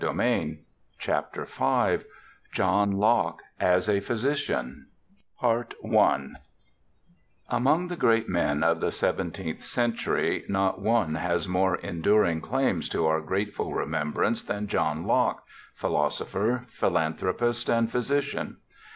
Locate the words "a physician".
3.87-4.85